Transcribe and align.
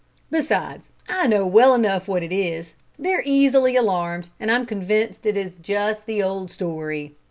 Besides, 0.31 0.91
I 1.07 1.27
know 1.27 1.45
well 1.45 1.75
enough 1.75 2.07
what 2.07 2.23
it 2.23 2.31
is. 2.31 2.73
They're 2.97 3.21
easily 3.23 3.75
alarmed, 3.75 4.29
and 4.39 4.49
I'm 4.49 4.65
convinced 4.65 5.27
it 5.27 5.37
is 5.37 5.51
just 5.61 6.07
the 6.07 6.23
old 6.23 6.49
story. 6.49 7.13